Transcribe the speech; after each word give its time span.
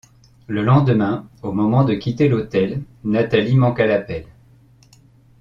Le 0.47 0.63
lendemain, 0.63 1.27
au 1.43 1.51
moment 1.51 1.83
de 1.83 1.93
quitter 1.93 2.27
l'hôtel, 2.27 2.81
Natalee 3.03 3.55
manque 3.55 3.81
à 3.81 3.85
l'appel. 3.85 4.25